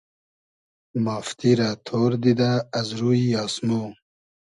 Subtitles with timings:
[1.05, 3.69] مافتی رۂ تۉر دیدۂ از روی آسمۉ